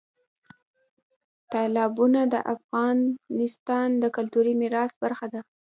[1.51, 5.41] تالابونه د افغانستان د کلتوري میراث برخه ده.